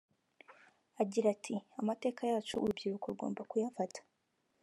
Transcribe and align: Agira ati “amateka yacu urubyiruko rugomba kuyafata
Agira 1.01 1.27
ati 1.35 1.55
“amateka 1.81 2.21
yacu 2.31 2.53
urubyiruko 2.57 3.05
rugomba 3.11 3.41
kuyafata 3.49 3.99